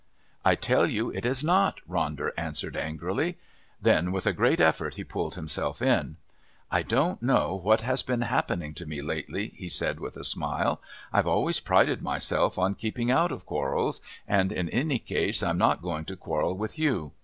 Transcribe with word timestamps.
"I 0.43 0.55
tell 0.55 0.89
you 0.89 1.11
it 1.11 1.27
is 1.27 1.43
not!" 1.43 1.79
Ronder 1.87 2.31
answered 2.35 2.75
angrily. 2.75 3.37
Then 3.79 4.11
with 4.11 4.25
a 4.25 4.33
great 4.33 4.59
effort 4.59 4.95
he 4.95 5.03
pulled 5.03 5.35
himself 5.35 5.79
in. 5.79 6.17
"I 6.71 6.81
don't 6.81 7.21
know 7.21 7.53
what 7.53 7.81
has 7.81 8.01
been 8.01 8.21
happening 8.21 8.73
to 8.73 8.87
me 8.87 9.03
lately," 9.03 9.49
he 9.55 9.67
said 9.69 9.99
with 9.99 10.17
a 10.17 10.23
smile. 10.23 10.81
"I've 11.13 11.27
always 11.27 11.59
prided 11.59 12.01
myself 12.01 12.57
on 12.57 12.73
keeping 12.73 13.11
out 13.11 13.31
of 13.31 13.45
quarrels, 13.45 14.01
and 14.27 14.51
in 14.51 14.69
any 14.69 14.97
case 14.97 15.43
I'm 15.43 15.59
not 15.59 15.83
going 15.83 16.05
to 16.05 16.15
quarrel 16.17 16.57
with 16.57 16.79
you. 16.79 17.11